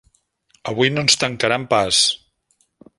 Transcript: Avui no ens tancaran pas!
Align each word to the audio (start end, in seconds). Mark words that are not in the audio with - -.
Avui 0.71 0.91
no 0.95 1.03
ens 1.07 1.19
tancaran 1.25 1.69
pas! 1.77 2.03